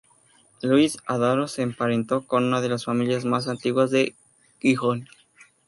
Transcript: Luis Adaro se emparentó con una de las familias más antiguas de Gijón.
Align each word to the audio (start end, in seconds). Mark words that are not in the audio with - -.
Luis 0.63 0.97
Adaro 1.05 1.47
se 1.47 1.61
emparentó 1.61 2.25
con 2.25 2.45
una 2.45 2.59
de 2.59 2.69
las 2.69 2.85
familias 2.85 3.23
más 3.23 3.47
antiguas 3.47 3.91
de 3.91 4.15
Gijón. 4.59 5.07